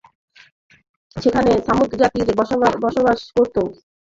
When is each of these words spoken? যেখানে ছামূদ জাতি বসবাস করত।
যেখানে 1.15 1.51
ছামূদ 1.65 1.91
জাতি 2.01 2.19
বসবাস 2.79 3.19
করত। 3.29 3.55